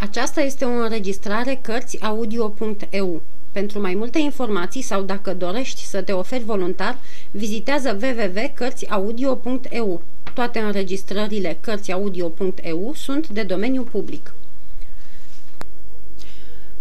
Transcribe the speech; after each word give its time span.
Aceasta 0.00 0.40
este 0.40 0.64
o 0.64 0.68
înregistrare 0.68 1.58
Cărțiaudio.eu. 1.62 3.22
Pentru 3.52 3.80
mai 3.80 3.94
multe 3.94 4.18
informații 4.18 4.82
sau 4.82 5.02
dacă 5.02 5.34
dorești 5.34 5.84
să 5.84 6.02
te 6.02 6.12
oferi 6.12 6.44
voluntar, 6.44 6.98
vizitează 7.30 7.98
www.cărțiaudio.eu. 8.02 10.02
Toate 10.34 10.58
înregistrările 10.58 11.58
Cărțiaudio.eu 11.60 12.92
sunt 12.94 13.28
de 13.28 13.42
domeniu 13.42 13.82
public. 13.82 14.34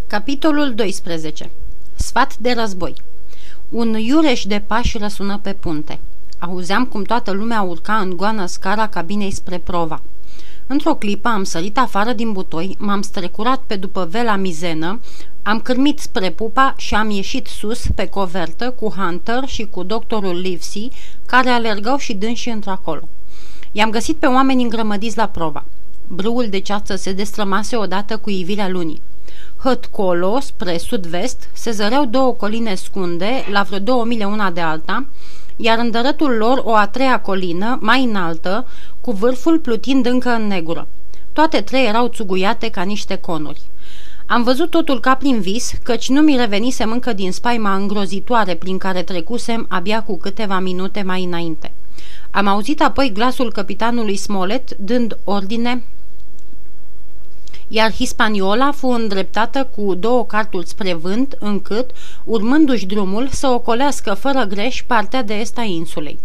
Capitolul 0.07 0.73
12. 0.75 1.49
Sfat 1.95 2.38
de 2.38 2.52
război 2.52 2.93
Un 3.70 3.93
iureș 3.93 4.45
de 4.45 4.63
pași 4.68 4.97
răsună 4.97 5.39
pe 5.41 5.54
punte. 5.54 5.99
Auzeam 6.39 6.86
cum 6.86 7.04
toată 7.04 7.31
lumea 7.31 7.61
urca 7.61 7.95
în 7.95 8.18
goană 8.18 8.45
scara 8.45 8.88
cabinei 8.88 9.31
spre 9.31 9.57
prova. 9.57 10.02
Într-o 10.68 10.95
clipă 10.95 11.27
am 11.27 11.43
sărit 11.43 11.77
afară 11.77 12.13
din 12.13 12.31
butoi, 12.31 12.75
m-am 12.79 13.02
strecurat 13.02 13.61
pe 13.68 13.75
după 13.75 14.07
vela 14.11 14.36
mizenă, 14.36 15.00
am 15.43 15.60
cârmit 15.60 16.00
spre 16.00 16.29
pupa 16.29 16.74
și 16.78 16.96
am 16.96 17.10
ieșit 17.10 17.47
sus 17.47 17.86
pe 17.96 18.07
covertă 18.07 18.71
cu 18.71 18.89
Hunter 18.89 19.43
și 19.46 19.65
cu 19.65 19.83
doctorul 19.83 20.39
Livesey, 20.39 20.91
care 21.25 21.50
alergau 21.50 21.97
și 21.97 22.14
dânsi 22.14 22.50
într-acolo. 22.50 23.07
I-am 23.71 23.89
găsit 23.89 24.15
pe 24.15 24.25
oameni 24.25 24.64
îngrămădiți 24.64 25.18
la 25.18 25.27
prova. 25.27 25.65
Brâul 26.07 26.47
de 26.50 26.60
ceață 26.60 26.96
se 26.96 27.13
destrămase 27.13 27.75
odată 27.75 28.18
cu 28.18 28.29
ivirea 28.29 28.69
lunii. 28.69 29.02
Hăt 29.57 29.86
colo, 29.86 30.39
spre 30.39 30.77
sud-vest, 30.77 31.49
se 31.54 31.71
zăreau 31.71 32.05
două 32.05 32.33
coline 32.33 32.75
scunde, 32.75 33.45
la 33.52 33.61
vreo 33.61 33.80
două 33.80 34.05
mile 34.05 34.25
una 34.25 34.52
de 34.52 34.61
alta, 34.61 35.05
iar 35.58 35.78
în 35.80 35.92
dărătul 35.92 36.31
lor 36.31 36.61
o 36.64 36.75
a 36.75 36.88
treia 36.88 37.20
colină, 37.20 37.78
mai 37.81 38.03
înaltă, 38.03 38.67
cu 39.02 39.11
vârful 39.11 39.59
plutind 39.59 40.06
încă 40.06 40.30
în 40.30 40.47
negură. 40.47 40.88
Toate 41.33 41.61
trei 41.61 41.88
erau 41.88 42.08
țuguiate 42.08 42.70
ca 42.70 42.81
niște 42.81 43.16
conuri. 43.16 43.61
Am 44.25 44.44
văzut 44.44 44.70
totul 44.70 45.00
ca 45.00 45.16
prin 45.16 45.39
vis, 45.39 45.72
căci 45.83 46.09
nu 46.09 46.22
mi 46.22 46.36
revenisem 46.36 46.91
încă 46.91 47.14
din 47.14 47.31
spaima 47.31 47.75
îngrozitoare 47.75 48.55
prin 48.55 48.77
care 48.77 49.02
trecusem 49.03 49.66
abia 49.69 50.03
cu 50.03 50.17
câteva 50.17 50.59
minute 50.59 51.02
mai 51.02 51.23
înainte. 51.23 51.71
Am 52.31 52.47
auzit 52.47 52.81
apoi 52.81 53.11
glasul 53.14 53.52
capitanului 53.52 54.16
Smollett 54.16 54.75
dând 54.75 55.17
ordine 55.23 55.83
iar 57.67 57.91
Hispaniola 57.91 58.71
fu 58.71 58.87
îndreptată 58.87 59.69
cu 59.75 59.93
două 59.93 60.25
carturi 60.25 60.67
spre 60.67 60.93
vânt, 60.93 61.35
încât, 61.39 61.91
urmându-și 62.23 62.85
drumul, 62.85 63.27
să 63.27 63.47
ocolească 63.47 64.13
fără 64.13 64.43
greș 64.43 64.83
partea 64.87 65.23
de 65.23 65.33
est 65.33 65.57
a 65.57 65.63
insulei. 65.63 66.19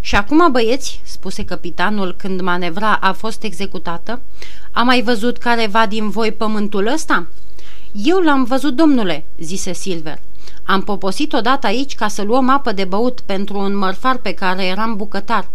Și 0.00 0.16
acum, 0.16 0.50
băieți, 0.50 1.00
spuse 1.04 1.44
capitanul 1.44 2.14
când 2.18 2.40
manevra 2.40 2.92
a 2.92 3.12
fost 3.12 3.42
executată, 3.42 4.20
a 4.72 4.82
mai 4.82 5.02
văzut 5.02 5.38
careva 5.38 5.86
din 5.86 6.10
voi 6.10 6.32
pământul 6.32 6.86
ăsta? 6.86 7.26
Eu 7.92 8.18
l-am 8.18 8.44
văzut, 8.44 8.74
domnule, 8.74 9.24
zise 9.38 9.72
Silver. 9.72 10.18
Am 10.64 10.82
poposit 10.82 11.32
odată 11.32 11.66
aici 11.66 11.94
ca 11.94 12.08
să 12.08 12.22
luăm 12.22 12.48
apă 12.48 12.72
de 12.72 12.84
băut 12.84 13.20
pentru 13.20 13.58
un 13.58 13.76
mărfar 13.76 14.16
pe 14.16 14.32
care 14.32 14.64
eram 14.64 14.96
bucătar. 14.96 15.48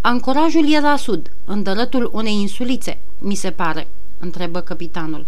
Ancorajul 0.00 0.72
e 0.72 0.80
la 0.80 0.96
sud, 0.96 1.32
în 1.44 1.62
dărătul 1.62 2.10
unei 2.12 2.34
insulițe, 2.34 2.98
mi 3.18 3.34
se 3.34 3.50
pare 3.50 3.86
întrebă 4.18 4.60
capitanul. 4.60 5.26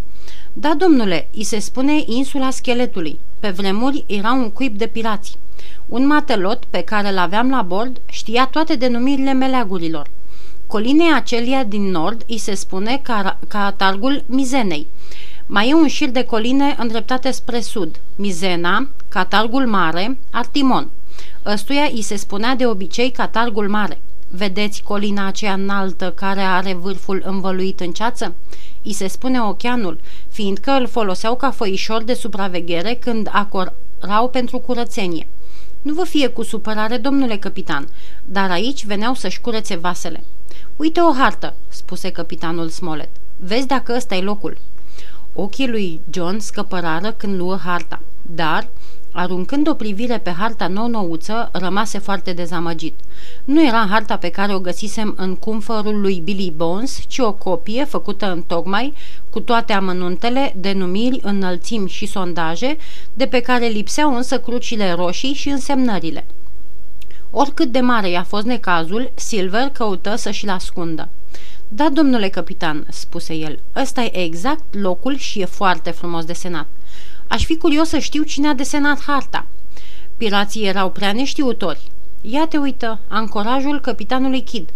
Da, 0.53 0.75
domnule, 0.75 1.28
îi 1.34 1.44
se 1.44 1.58
spune 1.58 2.03
insula 2.06 2.50
scheletului. 2.50 3.19
Pe 3.41 3.48
vremuri 3.48 4.05
era 4.06 4.33
un 4.33 4.50
cuib 4.50 4.77
de 4.77 4.86
pirați. 4.86 5.39
Un 5.86 6.06
matelot 6.06 6.64
pe 6.64 6.81
care 6.81 7.12
l 7.12 7.19
aveam 7.19 7.50
la 7.50 7.62
bord 7.62 8.00
știa 8.06 8.47
toate 8.47 8.75
denumirile 8.75 9.33
meleagurilor. 9.33 10.11
Colinei 10.66 11.12
acelia 11.14 11.64
din 11.64 11.91
nord 11.91 12.25
îi 12.27 12.39
se 12.39 12.55
spune 12.55 13.00
ca, 13.03 13.39
ca 13.48 13.75
targul 13.77 14.25
Mizenei. 14.27 14.86
Mai 15.47 15.69
e 15.69 15.75
un 15.75 15.86
șir 15.86 16.09
de 16.09 16.25
coline 16.25 16.75
îndreptate 16.78 17.31
spre 17.31 17.61
sud, 17.61 18.00
Mizena, 18.16 18.89
Catargul 19.09 19.66
Mare, 19.66 20.19
Artimon. 20.31 20.91
Ăstuia 21.47 21.88
îi 21.93 22.03
se 22.03 22.16
spunea 22.16 22.55
de 22.55 22.66
obicei 22.66 23.10
Catargul 23.10 23.69
Mare. 23.69 24.00
Vedeți 24.31 24.83
colina 24.83 25.27
aceea 25.27 25.53
înaltă 25.53 26.12
care 26.12 26.41
are 26.41 26.75
vârful 26.75 27.22
învăluit 27.27 27.81
în 27.81 27.93
ceață? 27.93 28.34
îi 28.89 28.93
se 28.93 29.06
spune 29.06 29.41
ocheanul, 29.43 30.00
fiindcă 30.28 30.71
îl 30.71 30.87
foloseau 30.87 31.37
ca 31.37 31.50
făișor 31.50 32.03
de 32.03 32.15
supraveghere 32.15 32.94
când 32.94 33.28
acorau 33.33 34.28
pentru 34.28 34.59
curățenie. 34.59 35.28
Nu 35.83 35.94
vă 35.94 36.05
fie 36.05 36.28
cu 36.28 36.43
supărare, 36.43 36.97
domnule 36.97 37.37
capitan, 37.37 37.88
dar 38.25 38.50
aici 38.50 38.84
veneau 38.84 39.15
să-și 39.15 39.41
curețe 39.41 39.77
vasele. 39.77 40.25
Uite 40.77 41.00
o 41.00 41.12
hartă, 41.12 41.55
spuse 41.69 42.11
capitanul 42.11 42.69
Smollett. 42.69 43.17
Vezi 43.37 43.67
dacă 43.67 43.94
ăsta 43.97 44.15
e 44.15 44.21
locul. 44.21 44.59
Ochii 45.33 45.69
lui 45.69 46.00
John 46.11 46.38
scăpărară 46.38 47.12
când 47.12 47.37
luă 47.37 47.56
harta, 47.65 48.00
dar 48.22 48.69
Aruncând 49.12 49.69
o 49.69 49.74
privire 49.74 50.19
pe 50.19 50.30
harta 50.30 50.66
nou-nouță, 50.66 51.48
rămase 51.52 51.98
foarte 51.98 52.32
dezamăgit. 52.32 52.94
Nu 53.44 53.66
era 53.66 53.86
harta 53.91 54.16
pe 54.16 54.28
care 54.28 54.54
o 54.54 54.60
găsisem 54.60 55.14
în 55.16 55.36
cumfărul 55.36 56.00
lui 56.00 56.20
Billy 56.24 56.52
Bones, 56.56 57.00
ci 57.06 57.19
o 57.19 57.32
copie 57.32 57.84
făcută 57.84 58.32
în 58.32 58.42
tocmai, 58.42 58.94
cu 59.30 59.41
toate 59.41 59.72
amănuntele, 59.72 60.54
denumiri, 60.56 61.20
înălțimi 61.22 61.88
și 61.88 62.06
sondaje, 62.06 62.76
de 63.14 63.26
pe 63.26 63.41
care 63.41 63.66
lipseau 63.66 64.16
însă 64.16 64.41
crucile 64.41 64.92
roșii 64.92 65.32
și 65.32 65.48
însemnările. 65.48 66.26
Oricât 67.30 67.72
de 67.72 67.80
mare 67.80 68.08
i-a 68.08 68.22
fost 68.22 68.46
necazul, 68.46 69.10
Silver 69.14 69.69
căută 69.69 70.16
să 70.16 70.30
și-l 70.30 70.48
ascundă. 70.48 71.08
Da, 71.69 71.88
domnule 71.88 72.28
capitan," 72.28 72.86
spuse 72.90 73.34
el, 73.34 73.58
ăsta 73.76 74.02
e 74.02 74.19
exact 74.19 74.64
locul 74.70 75.16
și 75.16 75.40
e 75.40 75.44
foarte 75.44 75.90
frumos 75.90 76.25
desenat. 76.25 76.66
Aș 77.28 77.44
fi 77.44 77.56
curios 77.56 77.89
să 77.89 77.99
știu 77.99 78.22
cine 78.22 78.49
a 78.49 78.55
desenat 78.55 79.03
harta. 79.03 79.47
Pirații 80.16 80.66
erau 80.66 80.91
prea 80.91 81.12
neștiutori. 81.12 81.91
Ia 82.21 82.47
te 82.47 82.56
uită, 82.56 83.00
ancorajul 83.09 83.81
capitanului 83.81 84.41
Kidd. 84.43 84.71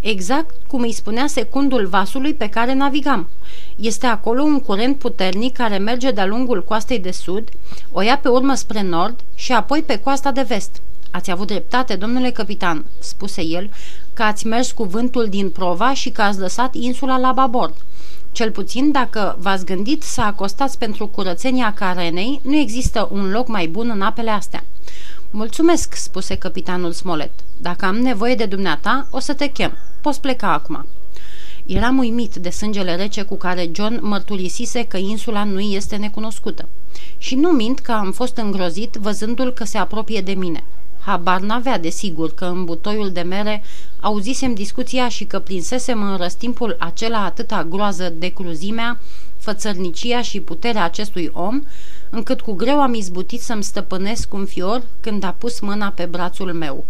Exact 0.00 0.54
cum 0.66 0.80
îi 0.80 0.92
spunea 0.92 1.26
secundul 1.26 1.86
vasului 1.86 2.34
pe 2.34 2.48
care 2.48 2.74
navigam. 2.74 3.28
Este 3.76 4.06
acolo 4.06 4.42
un 4.42 4.60
curent 4.60 4.98
puternic 4.98 5.56
care 5.56 5.78
merge 5.78 6.10
de-a 6.10 6.26
lungul 6.26 6.64
coastei 6.64 6.98
de 6.98 7.10
sud, 7.10 7.48
o 7.90 8.00
ia 8.00 8.18
pe 8.18 8.28
urmă 8.28 8.54
spre 8.54 8.82
nord 8.82 9.20
și 9.34 9.52
apoi 9.52 9.82
pe 9.82 9.98
coasta 9.98 10.30
de 10.30 10.42
vest. 10.42 10.80
Ați 11.10 11.30
avut 11.30 11.46
dreptate, 11.46 11.94
domnule 11.94 12.30
capitan, 12.30 12.84
spuse 12.98 13.44
el, 13.44 13.70
că 14.14 14.22
ați 14.22 14.46
mers 14.46 14.72
cu 14.72 14.84
vântul 14.84 15.26
din 15.28 15.50
prova 15.50 15.94
și 15.94 16.10
că 16.10 16.22
ați 16.22 16.38
lăsat 16.38 16.74
insula 16.74 17.18
la 17.18 17.32
babord. 17.32 17.74
Cel 18.32 18.50
puțin 18.50 18.90
dacă 18.90 19.36
v-ați 19.40 19.64
gândit 19.64 20.02
să 20.02 20.20
acostați 20.20 20.78
pentru 20.78 21.06
curățenia 21.06 21.72
carenei, 21.74 22.40
nu 22.42 22.56
există 22.56 23.08
un 23.12 23.30
loc 23.30 23.48
mai 23.48 23.66
bun 23.66 23.90
în 23.90 24.02
apele 24.02 24.30
astea. 24.30 24.64
Mulțumesc, 25.30 25.94
spuse 25.94 26.34
capitanul 26.34 26.92
Smollett. 26.92 27.40
Dacă 27.56 27.84
am 27.84 27.96
nevoie 27.96 28.34
de 28.34 28.46
dumneata, 28.46 29.06
o 29.10 29.18
să 29.18 29.34
te 29.34 29.46
chem. 29.46 29.76
Poți 30.00 30.20
pleca 30.20 30.52
acum. 30.52 30.86
Eram 31.66 31.98
uimit 31.98 32.34
de 32.34 32.50
sângele 32.50 32.96
rece 32.96 33.22
cu 33.22 33.36
care 33.36 33.70
John 33.72 33.98
mărturisise 34.02 34.84
că 34.84 34.96
insula 34.96 35.44
nu 35.44 35.60
este 35.60 35.96
necunoscută. 35.96 36.68
Și 37.18 37.34
nu 37.34 37.50
mint 37.50 37.78
că 37.78 37.92
am 37.92 38.12
fost 38.12 38.36
îngrozit 38.36 38.94
văzându-l 38.94 39.52
că 39.52 39.64
se 39.64 39.78
apropie 39.78 40.20
de 40.20 40.32
mine. 40.32 40.64
Habar 41.04 41.40
n-avea, 41.40 41.78
desigur, 41.78 42.34
că 42.34 42.44
în 42.44 42.64
butoiul 42.64 43.10
de 43.10 43.20
mere 43.20 43.62
auzisem 44.00 44.54
discuția 44.54 45.08
și 45.08 45.24
că 45.24 45.38
prinsesem 45.38 46.02
în 46.02 46.16
răstimpul 46.16 46.76
acela 46.78 47.24
atâta 47.24 47.64
groază 47.64 48.12
de 48.18 48.28
cruzimea, 48.28 48.98
fățărnicia 49.38 50.22
și 50.22 50.40
puterea 50.40 50.84
acestui 50.84 51.30
om, 51.32 51.62
încât 52.10 52.40
cu 52.40 52.52
greu 52.52 52.80
am 52.80 52.94
izbutit 52.94 53.40
să-mi 53.40 53.62
stăpânesc 53.62 54.34
un 54.34 54.46
fior 54.46 54.82
când 55.00 55.24
a 55.24 55.34
pus 55.38 55.60
mâna 55.60 55.88
pe 55.88 56.04
brațul 56.04 56.52
meu. 56.52 56.84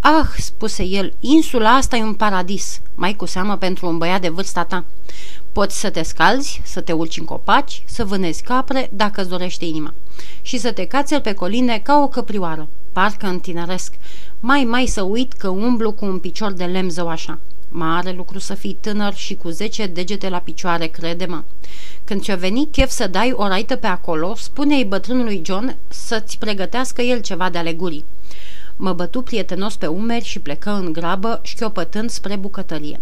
Ah, 0.00 0.28
spuse 0.36 0.84
el, 0.84 1.14
insula 1.20 1.74
asta 1.74 1.96
e 1.96 2.02
un 2.02 2.14
paradis, 2.14 2.80
mai 2.94 3.14
cu 3.14 3.26
seamă 3.26 3.56
pentru 3.56 3.88
un 3.88 3.98
băiat 3.98 4.20
de 4.20 4.28
vârsta 4.28 4.64
ta. 4.64 4.84
Poți 5.52 5.80
să 5.80 5.90
te 5.90 6.02
scalzi, 6.02 6.60
să 6.64 6.80
te 6.80 6.92
urci 6.92 7.18
în 7.18 7.24
copaci, 7.24 7.82
să 7.86 8.04
vânezi 8.04 8.42
capre, 8.42 8.90
dacă 8.92 9.20
îți 9.20 9.30
dorește 9.30 9.64
inima, 9.64 9.94
și 10.42 10.58
să 10.58 10.72
te 10.72 10.84
cațel 10.84 11.20
pe 11.20 11.32
coline 11.32 11.78
ca 11.78 11.98
o 12.02 12.08
căprioară, 12.08 12.68
parcă 12.92 13.26
întineresc. 13.26 13.94
Mai, 14.40 14.64
mai 14.64 14.86
să 14.86 15.02
uit 15.02 15.32
că 15.32 15.48
umblu 15.48 15.92
cu 15.92 16.04
un 16.04 16.18
picior 16.18 16.52
de 16.52 16.64
lemn 16.64 16.90
zău 16.90 17.08
așa. 17.08 17.38
Mare 17.68 18.12
lucru 18.12 18.38
să 18.38 18.54
fii 18.54 18.76
tânăr 18.80 19.14
și 19.14 19.34
cu 19.34 19.48
zece 19.48 19.86
degete 19.86 20.28
la 20.28 20.38
picioare, 20.38 20.86
crede-mă. 20.86 21.42
Când 22.04 22.22
ți-o 22.22 22.36
veni 22.36 22.68
chef 22.70 22.90
să 22.90 23.06
dai 23.06 23.32
o 23.32 23.46
raită 23.46 23.76
pe 23.76 23.86
acolo, 23.86 24.34
spune-i 24.36 24.84
bătrânului 24.84 25.42
John 25.44 25.76
să-ți 25.88 26.38
pregătească 26.38 27.02
el 27.02 27.20
ceva 27.20 27.50
de 27.50 27.58
alegurii. 27.58 28.04
Mă 28.76 28.92
bătu 28.92 29.22
prietenos 29.22 29.76
pe 29.76 29.86
umeri 29.86 30.24
și 30.24 30.38
plecă 30.38 30.70
în 30.70 30.92
grabă, 30.92 31.40
șchiopătând 31.42 32.10
spre 32.10 32.36
bucătărie. 32.36 33.00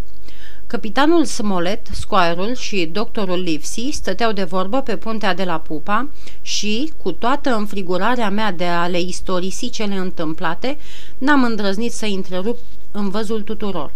Capitanul 0.71 1.25
Smollett, 1.25 1.87
Squire-ul 1.93 2.55
și 2.55 2.89
doctorul 2.93 3.39
Livesey 3.41 3.91
stăteau 3.93 4.33
de 4.33 4.45
vorbă 4.45 4.81
pe 4.81 4.97
puntea 4.97 5.35
de 5.35 5.45
la 5.45 5.59
Pupa 5.59 6.09
și, 6.43 6.93
cu 7.03 7.13
toată 7.13 7.55
înfrigurarea 7.55 8.31
mea 8.31 8.53
de 8.53 8.65
a 8.65 8.87
le 8.87 9.01
istorisi 9.01 9.71
cele 9.71 9.95
întâmplate, 9.95 10.79
n-am 11.19 11.45
îndrăznit 11.45 11.93
să 11.93 12.07
întrerup 12.07 12.59
în 12.91 13.09
văzul 13.09 13.43
tuturor. 13.43 13.93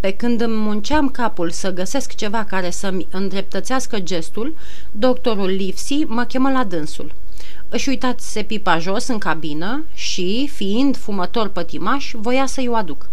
Pe 0.00 0.10
când 0.10 0.40
îmi 0.40 0.56
munceam 0.56 1.08
capul 1.08 1.50
să 1.50 1.72
găsesc 1.72 2.14
ceva 2.14 2.44
care 2.44 2.70
să-mi 2.70 3.06
îndreptățească 3.10 3.98
gestul, 3.98 4.54
doctorul 4.92 5.48
Livsi 5.48 6.04
mă 6.06 6.24
chemă 6.24 6.50
la 6.50 6.64
dânsul. 6.64 7.12
Își 7.68 7.88
uitase 7.88 8.42
pipa 8.42 8.78
jos 8.78 9.06
în 9.06 9.18
cabină 9.18 9.84
și, 9.94 10.50
fiind 10.52 10.96
fumător 10.96 11.48
pătimaș, 11.48 12.12
voia 12.14 12.46
să-i 12.46 12.68
o 12.68 12.74
aduc. 12.74 13.08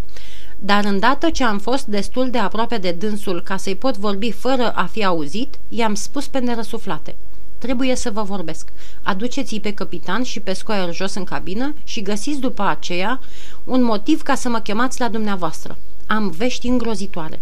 Dar 0.58 0.84
îndată 0.84 1.30
ce 1.30 1.44
am 1.44 1.58
fost 1.58 1.86
destul 1.86 2.30
de 2.30 2.38
aproape 2.38 2.76
de 2.76 2.90
dânsul 2.90 3.42
ca 3.42 3.56
să-i 3.56 3.76
pot 3.76 3.96
vorbi 3.96 4.30
fără 4.30 4.72
a 4.74 4.84
fi 4.84 5.04
auzit, 5.04 5.58
i-am 5.68 5.94
spus 5.94 6.26
pe 6.26 6.38
nerăsuflate. 6.38 7.14
Trebuie 7.58 7.96
să 7.96 8.10
vă 8.10 8.22
vorbesc. 8.22 8.68
Aduceți-i 9.02 9.60
pe 9.60 9.74
capitan 9.74 10.22
și 10.22 10.40
pe 10.40 10.52
scoier 10.52 10.94
jos 10.94 11.14
în 11.14 11.24
cabină 11.24 11.74
și 11.84 12.02
găsiți 12.02 12.40
după 12.40 12.62
aceea 12.62 13.20
un 13.64 13.82
motiv 13.82 14.22
ca 14.22 14.34
să 14.34 14.48
mă 14.48 14.58
chemați 14.60 15.00
la 15.00 15.08
dumneavoastră. 15.08 15.76
Am 16.06 16.30
vești 16.30 16.66
îngrozitoare. 16.66 17.40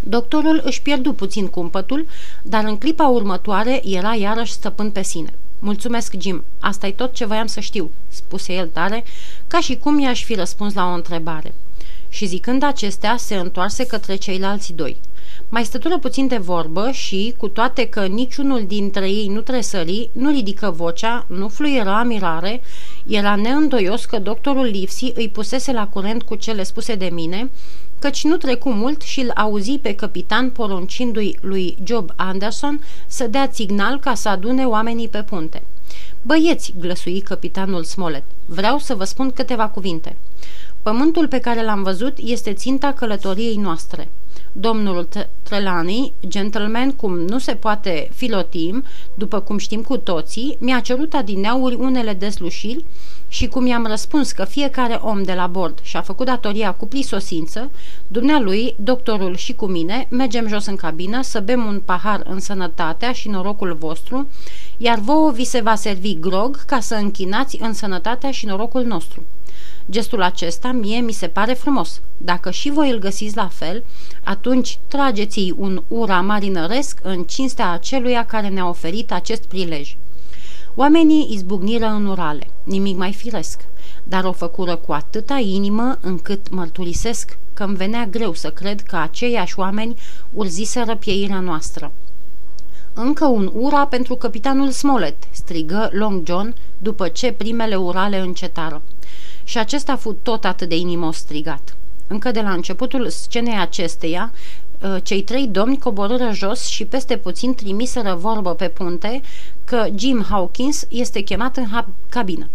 Doctorul 0.00 0.60
își 0.64 0.82
pierdu 0.82 1.12
puțin 1.12 1.46
cumpătul, 1.46 2.06
dar 2.42 2.64
în 2.64 2.78
clipa 2.78 3.06
următoare 3.06 3.82
era 3.84 4.14
iarăși 4.14 4.52
stăpân 4.52 4.90
pe 4.90 5.02
sine. 5.02 5.32
Mulțumesc, 5.58 6.14
Jim, 6.18 6.44
asta 6.58 6.86
e 6.86 6.90
tot 6.90 7.12
ce 7.12 7.24
voiam 7.24 7.46
să 7.46 7.60
știu, 7.60 7.90
spuse 8.08 8.52
el 8.52 8.68
tare, 8.68 9.04
ca 9.46 9.60
și 9.60 9.76
cum 9.76 9.98
i-aș 9.98 10.24
fi 10.24 10.34
răspuns 10.34 10.74
la 10.74 10.84
o 10.84 10.94
întrebare. 10.94 11.54
Și 12.08 12.26
zicând 12.26 12.62
acestea, 12.62 13.16
se 13.16 13.34
întoarse 13.34 13.86
către 13.86 14.16
ceilalți 14.16 14.72
doi. 14.72 14.96
Mai 15.48 15.64
stătură 15.64 15.98
puțin 15.98 16.26
de 16.26 16.36
vorbă 16.36 16.90
și, 16.90 17.34
cu 17.36 17.48
toate 17.48 17.86
că 17.86 18.06
niciunul 18.06 18.64
dintre 18.66 19.08
ei 19.10 19.26
nu 19.26 19.40
tresări, 19.40 20.10
nu 20.12 20.30
ridică 20.30 20.70
vocea, 20.70 21.26
nu 21.28 21.48
fluiera 21.48 22.02
mirare, 22.02 22.60
era 23.06 23.36
neîndoios 23.36 24.04
că 24.04 24.18
doctorul 24.18 24.64
Livsi 24.64 25.12
îi 25.14 25.28
pusese 25.28 25.72
la 25.72 25.86
curent 25.86 26.22
cu 26.22 26.34
cele 26.34 26.62
spuse 26.62 26.94
de 26.94 27.08
mine, 27.12 27.50
căci 27.98 28.24
nu 28.24 28.36
trecu 28.36 28.70
mult 28.70 29.02
și 29.02 29.20
îl 29.20 29.30
auzi 29.34 29.78
pe 29.78 29.94
capitan 29.94 30.50
poruncindu-i 30.50 31.38
lui 31.40 31.76
Job 31.84 32.10
Anderson 32.16 32.84
să 33.06 33.26
dea 33.26 33.50
signal 33.52 33.98
ca 33.98 34.14
să 34.14 34.28
adune 34.28 34.64
oamenii 34.64 35.08
pe 35.08 35.22
punte. 35.22 35.62
Băieți, 36.22 36.74
glăsui 36.78 37.20
capitanul 37.20 37.84
Smollett, 37.84 38.24
vreau 38.46 38.78
să 38.78 38.94
vă 38.94 39.04
spun 39.04 39.30
câteva 39.30 39.68
cuvinte. 39.68 40.16
Pământul 40.88 41.28
pe 41.28 41.38
care 41.38 41.64
l-am 41.64 41.82
văzut 41.82 42.18
este 42.18 42.52
ținta 42.52 42.92
călătoriei 42.92 43.56
noastre. 43.56 44.10
Domnul 44.52 45.08
Trelani, 45.42 46.12
gentleman 46.28 46.92
cum 46.92 47.18
nu 47.18 47.38
se 47.38 47.54
poate 47.54 48.10
filotim, 48.14 48.84
după 49.14 49.40
cum 49.40 49.58
știm 49.58 49.82
cu 49.82 49.96
toții, 49.96 50.56
mi-a 50.60 50.80
cerut 50.80 51.14
adineauri 51.14 51.74
unele 51.74 52.12
deslușiri 52.12 52.84
și 53.28 53.46
cum 53.46 53.66
i-am 53.66 53.86
răspuns 53.86 54.32
că 54.32 54.44
fiecare 54.44 54.94
om 55.02 55.22
de 55.22 55.32
la 55.32 55.46
bord 55.46 55.78
și-a 55.82 56.00
făcut 56.00 56.26
datoria 56.26 56.72
cu 56.72 56.86
prisosință, 56.86 57.70
dumnealui, 58.06 58.74
doctorul 58.78 59.36
și 59.36 59.52
cu 59.52 59.66
mine 59.66 60.06
mergem 60.10 60.48
jos 60.48 60.66
în 60.66 60.76
cabină 60.76 61.22
să 61.22 61.40
bem 61.40 61.64
un 61.64 61.80
pahar 61.84 62.22
în 62.28 62.40
sănătatea 62.40 63.12
și 63.12 63.28
norocul 63.28 63.76
vostru, 63.80 64.28
iar 64.76 64.98
vouă 64.98 65.30
vi 65.30 65.44
se 65.44 65.60
va 65.60 65.74
servi 65.74 66.18
grog 66.18 66.64
ca 66.64 66.80
să 66.80 66.94
închinați 66.94 67.58
în 67.60 67.72
sănătatea 67.72 68.30
și 68.30 68.46
norocul 68.46 68.84
nostru. 68.84 69.22
Gestul 69.90 70.22
acesta 70.22 70.72
mie 70.72 71.00
mi 71.00 71.12
se 71.12 71.26
pare 71.26 71.52
frumos. 71.52 72.00
Dacă 72.16 72.50
și 72.50 72.70
voi 72.70 72.90
îl 72.90 72.98
găsiți 72.98 73.36
la 73.36 73.48
fel, 73.48 73.84
atunci 74.24 74.78
trageți-i 74.88 75.54
un 75.56 75.82
ura 75.88 76.20
marinăresc 76.20 76.98
în 77.02 77.22
cinstea 77.24 77.70
aceluia 77.70 78.24
care 78.24 78.48
ne-a 78.48 78.68
oferit 78.68 79.12
acest 79.12 79.44
prilej. 79.44 79.96
Oamenii 80.74 81.28
izbucniră 81.32 81.86
în 81.86 82.06
urale, 82.06 82.46
nimic 82.64 82.96
mai 82.96 83.12
firesc, 83.12 83.60
dar 84.04 84.24
o 84.24 84.32
făcură 84.32 84.76
cu 84.76 84.92
atâta 84.92 85.36
inimă 85.36 85.98
încât 86.00 86.50
mărturisesc 86.50 87.38
că 87.54 87.64
îmi 87.64 87.76
venea 87.76 88.06
greu 88.06 88.32
să 88.32 88.50
cred 88.50 88.80
că 88.82 88.96
aceiași 88.96 89.58
oameni 89.58 89.98
urziseră 90.32 90.96
pieirea 90.96 91.40
noastră. 91.40 91.92
Încă 92.92 93.26
un 93.26 93.50
ura 93.54 93.86
pentru 93.86 94.14
capitanul 94.14 94.70
Smollett, 94.70 95.24
strigă 95.30 95.88
Long 95.92 96.26
John 96.26 96.54
după 96.78 97.08
ce 97.08 97.32
primele 97.32 97.76
urale 97.76 98.18
încetară. 98.18 98.82
Și 99.48 99.58
acesta 99.58 99.92
a 99.92 99.96
fost 99.96 100.16
tot 100.22 100.44
atât 100.44 100.68
de 100.68 100.76
inimos 100.76 101.16
strigat. 101.16 101.76
Încă 102.06 102.30
de 102.30 102.40
la 102.40 102.52
începutul 102.52 103.08
scenei 103.08 103.58
acesteia, 103.58 104.32
uh, 104.82 104.96
cei 105.02 105.22
trei 105.22 105.46
domni 105.46 105.78
coborâră 105.78 106.30
jos 106.32 106.64
și 106.64 106.84
peste 106.84 107.16
puțin 107.16 107.54
trimiseră 107.54 108.14
vorbă 108.14 108.54
pe 108.54 108.68
punte 108.68 109.20
că 109.64 109.86
Jim 109.94 110.26
Hawkins 110.28 110.86
este 110.88 111.20
chemat 111.20 111.56
în 111.56 111.66
cabină. 112.08 112.48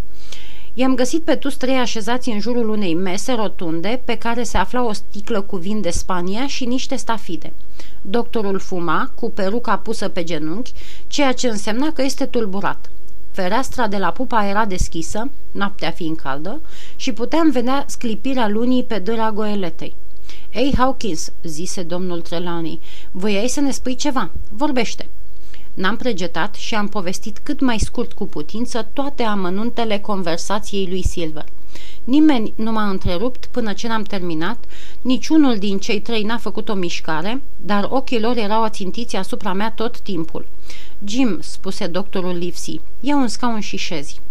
I-am 0.73 0.95
găsit 0.95 1.23
pe 1.23 1.35
toți 1.35 1.57
trei 1.57 1.77
așezați 1.77 2.29
în 2.29 2.39
jurul 2.39 2.69
unei 2.69 2.93
mese 2.93 3.31
rotunde 3.31 4.01
pe 4.05 4.17
care 4.17 4.43
se 4.43 4.57
afla 4.57 4.85
o 4.85 4.93
sticlă 4.93 5.41
cu 5.41 5.55
vin 5.55 5.81
de 5.81 5.89
Spania 5.89 6.47
și 6.47 6.65
niște 6.65 6.95
stafide. 6.95 7.53
Doctorul 8.01 8.59
fuma, 8.59 9.11
cu 9.15 9.29
peruca 9.29 9.77
pusă 9.77 10.07
pe 10.07 10.23
genunchi, 10.23 10.71
ceea 11.07 11.31
ce 11.31 11.47
însemna 11.47 11.91
că 11.93 12.01
este 12.01 12.25
tulburat. 12.25 12.89
Fereastra 13.33 13.87
de 13.87 13.97
la 13.97 14.11
pupa 14.11 14.45
era 14.45 14.65
deschisă, 14.65 15.29
noaptea 15.51 15.91
fiind 15.91 16.17
caldă, 16.17 16.61
și 16.95 17.13
puteam 17.13 17.51
vedea 17.51 17.85
sclipirea 17.87 18.47
lunii 18.47 18.83
pe 18.83 18.99
dâra 18.99 19.31
goeletei. 19.31 19.95
Ei, 20.51 20.73
Hawkins, 20.77 21.31
zise 21.43 21.83
domnul 21.83 22.21
Trelawney, 22.21 22.79
voiai 23.11 23.47
să 23.47 23.59
ne 23.59 23.71
spui 23.71 23.95
ceva. 23.95 24.29
Vorbește. 24.49 25.07
N-am 25.73 25.95
pregetat 25.95 26.55
și 26.55 26.75
am 26.75 26.87
povestit 26.87 27.37
cât 27.43 27.59
mai 27.59 27.79
scurt 27.79 28.13
cu 28.13 28.25
putință 28.25 28.87
toate 28.93 29.23
amănuntele 29.23 29.99
conversației 29.99 30.87
lui 30.89 31.03
Silver. 31.03 31.45
Nimeni 32.03 32.53
nu 32.55 32.71
m-a 32.71 32.89
întrerupt 32.89 33.45
până 33.45 33.73
ce 33.73 33.87
n-am 33.87 34.03
terminat, 34.03 34.65
niciunul 35.01 35.57
din 35.57 35.77
cei 35.79 36.01
trei 36.01 36.23
n-a 36.23 36.37
făcut 36.37 36.69
o 36.69 36.73
mișcare, 36.73 37.41
dar 37.65 37.87
ochii 37.89 38.19
lor 38.19 38.37
erau 38.37 38.63
ațintiți 38.63 39.15
asupra 39.15 39.53
mea 39.53 39.71
tot 39.71 39.99
timpul. 39.99 40.45
Jim, 41.05 41.37
spuse 41.41 41.87
doctorul 41.87 42.37
Livesey, 42.37 42.81
ia 42.99 43.15
un 43.15 43.27
scaun 43.27 43.59
și 43.59 43.77
șezi. 43.77 44.21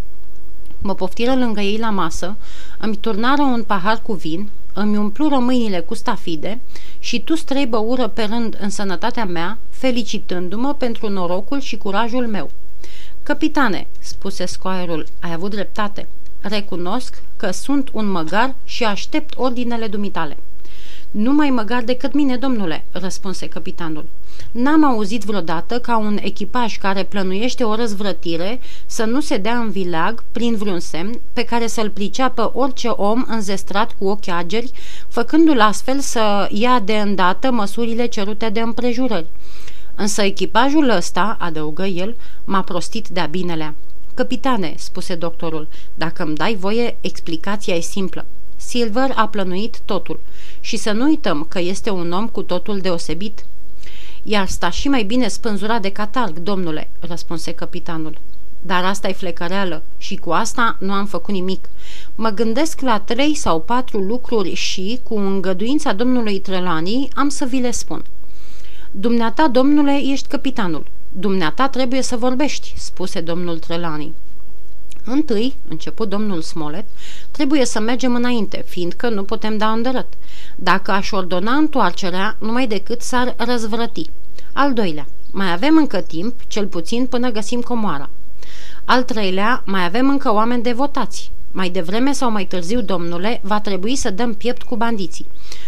Mă 0.79 0.95
poftiră 0.95 1.35
lângă 1.35 1.61
ei 1.61 1.79
la 1.79 1.91
masă, 1.91 2.37
îmi 2.79 2.97
turnară 2.97 3.43
un 3.43 3.63
pahar 3.63 4.03
cu 4.03 4.13
vin, 4.13 4.49
îmi 4.73 4.97
umplură 4.97 5.37
mâinile 5.37 5.81
cu 5.81 5.95
stafide 5.95 6.61
și 6.99 7.21
tu 7.21 7.35
trei 7.35 7.67
băură 7.67 8.09
pe 8.09 8.23
rând 8.23 8.59
în 8.61 8.71
sănătatea 8.71 9.25
mea, 9.25 9.59
felicitându-mă 9.71 10.75
pentru 10.75 11.09
norocul 11.09 11.61
și 11.61 11.77
curajul 11.77 12.27
meu. 12.27 12.51
Capitane, 13.23 13.87
spuse 13.99 14.47
scoaierul, 14.47 15.07
ai 15.21 15.33
avut 15.33 15.51
dreptate. 15.51 16.09
Recunosc 16.41 17.23
că 17.37 17.51
sunt 17.51 17.89
un 17.93 18.11
măgar 18.11 18.55
și 18.65 18.85
aștept 18.85 19.35
ordinele 19.37 19.87
dumitale. 19.87 20.37
Nu 21.13 21.33
mai 21.33 21.51
măgar 21.51 21.83
decât 21.83 22.13
mine, 22.13 22.37
domnule, 22.37 22.85
răspunse 22.91 23.49
capitanul. 23.49 24.05
N-am 24.51 24.85
auzit 24.85 25.23
vreodată 25.23 25.81
ca 25.81 25.97
un 25.97 26.19
echipaj 26.21 26.79
care 26.79 27.03
plănuiește 27.03 27.65
o 27.65 27.75
răzvrătire 27.75 28.61
să 28.87 29.05
nu 29.05 29.21
se 29.21 29.37
dea 29.37 29.59
în 29.59 29.71
vileag 29.71 30.25
prin 30.33 30.57
vreun 30.57 30.81
semn 30.81 31.21
pe 31.33 31.45
care 31.45 31.67
să-l 31.67 31.91
priceapă 31.91 32.53
orice 32.55 32.89
om 32.89 33.25
înzestrat 33.29 33.95
cu 33.99 34.07
ochi 34.07 34.29
ageri, 34.29 34.71
făcându-l 35.09 35.61
astfel 35.61 36.01
să 36.01 36.49
ia 36.51 36.81
de 36.85 36.97
îndată 36.97 37.51
măsurile 37.51 38.07
cerute 38.07 38.49
de 38.49 38.61
împrejurări. 38.61 39.27
Însă 39.95 40.23
echipajul 40.23 40.89
ăsta, 40.89 41.37
adăugă 41.41 41.85
el, 41.85 42.17
m-a 42.45 42.63
prostit 42.63 43.09
de-a 43.09 43.27
binelea. 43.27 43.75
Capitane, 44.15 44.75
spuse 44.77 45.15
doctorul, 45.15 45.69
dacă 45.95 46.23
îmi 46.23 46.35
dai 46.35 46.55
voie, 46.55 46.97
explicația 47.01 47.75
e 47.75 47.81
simplă. 47.81 48.25
Silver 48.67 49.13
a 49.15 49.29
plănuit 49.29 49.81
totul 49.85 50.21
și 50.61 50.77
să 50.77 50.93
nu 50.93 51.05
uităm 51.05 51.47
că 51.49 51.61
este 51.61 51.91
un 51.91 52.13
om 52.13 52.29
cu 52.29 52.43
totul 52.43 52.79
deosebit. 52.79 53.45
Iar 54.23 54.47
sta 54.47 54.71
și 54.71 54.89
mai 54.89 55.03
bine 55.03 55.29
spânzurat 55.29 55.83
de 55.83 55.89
catarg, 55.93 56.39
domnule, 56.39 56.91
răspunse 57.01 57.53
capitanul. 57.53 58.19
Dar 58.61 58.85
asta 58.85 59.09
e 59.09 59.13
flecăreală 59.13 59.83
și 59.99 60.17
cu 60.17 60.31
asta 60.31 60.77
nu 60.79 60.93
am 60.93 61.07
făcut 61.07 61.35
nimic. 61.35 61.69
Mă 62.15 62.29
gândesc 62.29 62.81
la 62.81 62.99
trei 63.01 63.35
sau 63.35 63.61
patru 63.61 63.99
lucruri 63.99 64.55
și, 64.55 65.01
cu 65.03 65.19
îngăduința 65.19 65.93
domnului 65.93 66.39
Trelani, 66.39 67.09
am 67.15 67.29
să 67.29 67.45
vi 67.45 67.61
le 67.61 67.71
spun. 67.71 68.05
Dumneata, 68.91 69.49
domnule, 69.49 70.01
ești 70.05 70.29
capitanul. 70.29 70.87
Dumneata 71.09 71.69
trebuie 71.69 72.03
să 72.03 72.17
vorbești, 72.17 72.75
spuse 72.77 73.21
domnul 73.21 73.59
Trelani. 73.59 74.13
Întâi, 75.05 75.55
început 75.69 76.09
domnul 76.09 76.41
Smollett, 76.41 76.89
trebuie 77.31 77.65
să 77.65 77.81
mergem 77.81 78.15
înainte, 78.15 78.65
fiindcă 78.67 79.09
nu 79.09 79.23
putem 79.23 79.57
da 79.57 79.71
îndărăt. 79.71 80.07
Dacă 80.57 80.91
aș 80.91 81.11
ordona 81.11 81.53
întoarcerea, 81.53 82.37
numai 82.39 82.67
decât 82.67 83.01
s-ar 83.01 83.35
răzvrăti. 83.37 84.11
Al 84.53 84.73
doilea, 84.73 85.07
mai 85.31 85.53
avem 85.53 85.77
încă 85.77 86.01
timp, 86.01 86.35
cel 86.47 86.67
puțin 86.67 87.07
până 87.07 87.31
găsim 87.31 87.61
comoara. 87.61 88.11
Al 88.85 89.03
treilea, 89.03 89.63
mai 89.67 89.85
avem 89.85 90.09
încă 90.09 90.33
oameni 90.33 90.63
devotați. 90.63 91.31
Mai 91.51 91.71
devreme 91.71 92.13
sau 92.13 92.31
mai 92.31 92.45
târziu, 92.45 92.81
domnule, 92.81 93.41
va 93.43 93.61
trebui 93.61 93.97
să 93.97 94.11
dăm 94.11 94.35
piept 94.35 94.63
cu 94.63 94.77
bandiții. 94.77 95.27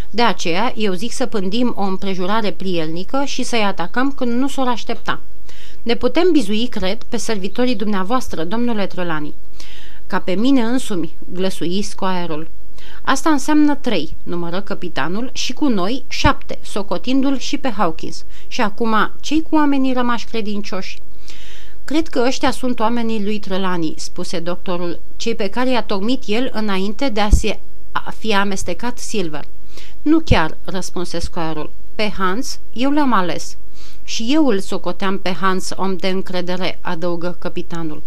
De 0.09 0.21
aceea, 0.21 0.73
eu 0.75 0.93
zic 0.93 1.11
să 1.11 1.25
pândim 1.25 1.73
o 1.77 1.81
împrejurare 1.81 2.51
prielnică 2.51 3.23
și 3.25 3.43
să-i 3.43 3.63
atacăm 3.63 4.11
când 4.11 4.31
nu 4.31 4.47
s-or 4.47 4.67
aștepta. 4.67 5.19
Ne 5.85 5.95
putem 5.95 6.31
bizui, 6.31 6.67
cred, 6.67 7.03
pe 7.03 7.17
servitorii 7.17 7.75
dumneavoastră, 7.75 8.43
domnule 8.43 8.87
Trălani. 8.87 9.33
Ca 10.07 10.19
pe 10.19 10.31
mine 10.31 10.61
însumi, 10.61 11.13
glăsui 11.33 11.81
scoaierul. 11.81 12.47
Asta 13.01 13.29
înseamnă 13.29 13.75
trei, 13.75 14.15
numără 14.23 14.61
capitanul, 14.61 15.29
și 15.33 15.53
cu 15.53 15.67
noi 15.67 16.03
șapte, 16.07 16.59
socotindu-l 16.63 17.37
și 17.37 17.57
pe 17.57 17.69
Hawkins. 17.69 18.25
Și 18.47 18.61
acum, 18.61 19.11
cei 19.19 19.41
cu 19.41 19.55
oamenii 19.55 19.93
rămași 19.93 20.25
credincioși? 20.25 20.99
Cred 21.83 22.07
că 22.07 22.23
ăștia 22.27 22.51
sunt 22.51 22.79
oamenii 22.79 23.23
lui 23.23 23.39
Trălani, 23.39 23.93
spuse 23.97 24.39
doctorul, 24.39 24.99
cei 25.15 25.35
pe 25.35 25.47
care 25.47 25.69
i-a 25.69 25.83
tocmit 25.83 26.23
el 26.25 26.49
înainte 26.53 27.09
de 27.09 27.19
a 27.19 27.29
se 27.29 27.59
fi 28.17 28.33
amestecat 28.33 28.97
Silver. 28.97 29.45
Nu 30.01 30.19
chiar, 30.19 30.57
răspunse 30.63 31.19
scoarul. 31.19 31.71
Pe 31.95 32.13
Hans, 32.17 32.59
eu 32.73 32.91
l-am 32.91 33.13
ales. 33.13 33.57
Și 34.07 34.25
eu 34.29 34.47
îl 34.47 34.59
socoteam 34.59 35.17
pe 35.17 35.31
Hans 35.31 35.69
om 35.75 35.95
de 35.95 36.07
încredere, 36.07 36.77
adăugă 36.81 37.35
capitanul. 37.39 38.01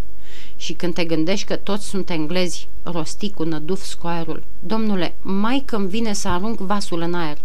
Și 0.56 0.72
când 0.72 0.94
te 0.94 1.04
gândești 1.04 1.46
că 1.46 1.56
toți 1.56 1.86
sunt 1.86 2.10
englezi, 2.10 2.68
rosti 2.82 3.30
cu 3.30 3.42
năduf 3.42 3.84
scoarul. 3.84 4.42
Domnule, 4.60 5.14
mai 5.22 5.62
când 5.66 5.88
vine 5.88 6.12
să 6.12 6.28
arunc 6.28 6.58
vasul 6.58 7.00
în 7.00 7.14
aer. 7.14 7.38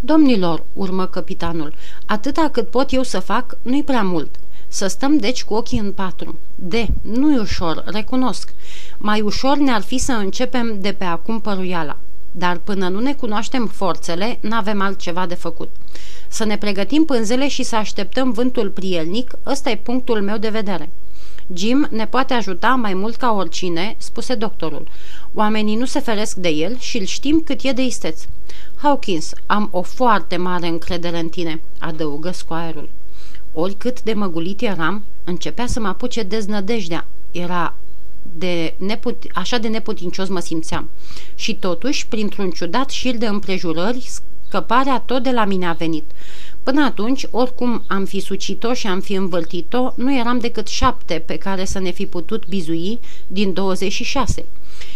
Domnilor, 0.00 0.62
urmă 0.72 1.06
capitanul, 1.06 1.74
atâta 2.06 2.48
cât 2.52 2.68
pot 2.68 2.92
eu 2.92 3.02
să 3.02 3.18
fac, 3.18 3.56
nu-i 3.62 3.82
prea 3.82 4.02
mult. 4.02 4.38
Să 4.68 4.86
stăm 4.86 5.18
deci 5.18 5.44
cu 5.44 5.54
ochii 5.54 5.78
în 5.78 5.92
patru. 5.92 6.38
De, 6.54 6.86
nu-i 7.02 7.38
ușor, 7.38 7.82
recunosc. 7.86 8.52
Mai 8.98 9.20
ușor 9.20 9.56
ne-ar 9.56 9.82
fi 9.82 9.98
să 9.98 10.12
începem 10.12 10.76
de 10.80 10.92
pe 10.92 11.04
acum 11.04 11.40
păruiala. 11.40 11.96
Dar 12.30 12.56
până 12.56 12.88
nu 12.88 13.00
ne 13.00 13.14
cunoaștem 13.14 13.66
forțele, 13.66 14.38
n-avem 14.40 14.80
altceva 14.80 15.26
de 15.26 15.34
făcut. 15.34 15.70
Să 16.28 16.44
ne 16.44 16.58
pregătim 16.58 17.04
pânzele 17.04 17.48
și 17.48 17.62
să 17.62 17.76
așteptăm 17.76 18.30
vântul 18.32 18.70
prielnic, 18.70 19.32
ăsta 19.46 19.70
e 19.70 19.76
punctul 19.76 20.22
meu 20.22 20.36
de 20.36 20.48
vedere. 20.48 20.88
Jim 21.54 21.88
ne 21.90 22.06
poate 22.06 22.34
ajuta 22.34 22.68
mai 22.68 22.94
mult 22.94 23.16
ca 23.16 23.32
oricine, 23.32 23.94
spuse 23.98 24.34
doctorul. 24.34 24.88
Oamenii 25.34 25.76
nu 25.76 25.84
se 25.84 26.00
feresc 26.00 26.36
de 26.36 26.48
el 26.48 26.78
și 26.78 26.98
îl 26.98 27.04
știm 27.04 27.42
cât 27.44 27.62
e 27.62 27.72
de 27.72 27.82
isteț. 27.82 28.22
Hawkins, 28.76 29.32
am 29.46 29.68
o 29.72 29.82
foarte 29.82 30.36
mare 30.36 30.66
încredere 30.66 31.18
în 31.18 31.28
tine, 31.28 31.60
adăugă 31.78 32.30
scoaierul. 32.30 32.88
Oricât 33.52 34.02
de 34.02 34.12
măgulit 34.12 34.60
eram, 34.60 35.04
începea 35.24 35.66
să 35.66 35.80
mă 35.80 35.88
apuce 35.88 36.22
deznădejdea. 36.22 37.06
Era 37.30 37.74
de 38.38 38.74
neput- 38.78 39.30
așa 39.34 39.58
de 39.58 39.68
neputincios 39.68 40.28
mă 40.28 40.40
simțeam. 40.40 40.90
Și 41.34 41.54
totuși, 41.54 42.06
printr-un 42.06 42.50
ciudat 42.50 42.90
șir 42.90 43.16
de 43.16 43.26
împrejurări, 43.26 44.10
scăparea 44.48 45.02
tot 45.06 45.22
de 45.22 45.30
la 45.30 45.44
mine 45.44 45.66
a 45.66 45.72
venit. 45.72 46.04
Până 46.66 46.84
atunci, 46.84 47.26
oricum 47.30 47.82
am 47.86 48.04
fi 48.04 48.20
sucit-o 48.20 48.74
și 48.74 48.86
am 48.86 49.00
fi 49.00 49.12
învârtit-o, 49.12 49.92
nu 49.96 50.16
eram 50.16 50.38
decât 50.38 50.66
șapte 50.66 51.22
pe 51.26 51.36
care 51.36 51.64
să 51.64 51.78
ne 51.78 51.90
fi 51.90 52.06
putut 52.06 52.46
bizui 52.48 52.98
din 53.26 53.52
26. 53.52 54.44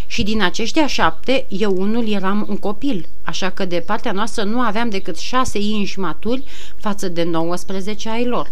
Și 0.06 0.22
din 0.22 0.42
aceștia 0.42 0.86
șapte, 0.86 1.46
eu 1.48 1.74
unul 1.76 2.08
eram 2.08 2.46
un 2.48 2.56
copil, 2.56 3.08
așa 3.22 3.50
că 3.50 3.64
de 3.64 3.82
partea 3.86 4.12
noastră 4.12 4.42
nu 4.42 4.60
aveam 4.60 4.88
decât 4.88 5.16
șase 5.16 5.58
inși 5.58 5.98
maturi 5.98 6.44
față 6.76 7.08
de 7.08 7.22
19 7.22 8.08
ai 8.08 8.24
lor. 8.24 8.50